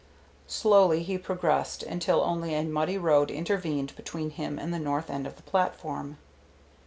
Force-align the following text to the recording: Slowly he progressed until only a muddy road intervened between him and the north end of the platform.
Slowly 0.47 1.03
he 1.03 1.19
progressed 1.19 1.83
until 1.83 2.21
only 2.21 2.55
a 2.55 2.63
muddy 2.63 2.97
road 2.97 3.29
intervened 3.29 3.95
between 3.95 4.31
him 4.31 4.57
and 4.57 4.73
the 4.73 4.79
north 4.79 5.11
end 5.11 5.27
of 5.27 5.35
the 5.35 5.43
platform. 5.43 6.17